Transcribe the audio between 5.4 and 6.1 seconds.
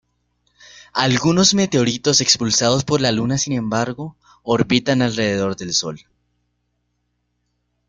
del Sol.